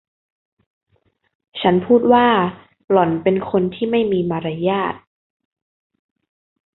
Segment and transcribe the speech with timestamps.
[1.61, 2.27] ฉันพูดว่า”
[2.91, 4.95] หล่อนเป็นคนที่ไม่มีมารยาท”